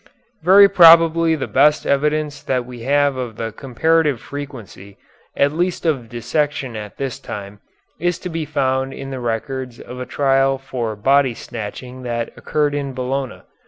[0.41, 4.97] Very probably the best evidence that we have of the comparative frequency
[5.37, 7.59] at least of dissection at this time
[7.99, 12.73] is to be found in the records of a trial for body snatching that occurred
[12.73, 13.43] in Bologna.